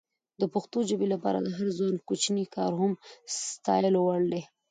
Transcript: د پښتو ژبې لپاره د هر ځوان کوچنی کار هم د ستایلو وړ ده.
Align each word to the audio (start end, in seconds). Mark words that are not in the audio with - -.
د 0.41 0.43
پښتو 0.53 0.77
ژبې 0.89 1.07
لپاره 1.13 1.39
د 1.41 1.47
هر 1.57 1.67
ځوان 1.77 1.95
کوچنی 2.07 2.45
کار 2.55 2.71
هم 2.81 2.91
د 2.97 3.01
ستایلو 3.49 3.99
وړ 4.07 4.21
ده. 4.31 4.41